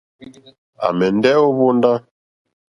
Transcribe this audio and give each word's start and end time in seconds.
À 0.85 0.87
mɛ̀ndɛ́ 0.97 1.35
ô 1.45 1.47
hwóndá. 1.55 1.93